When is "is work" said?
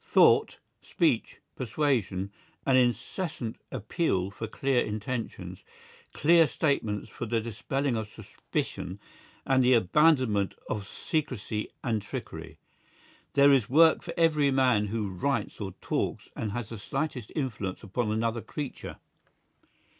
13.52-14.02